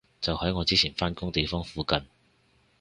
[0.19, 2.01] 就喺我之前返工地方附近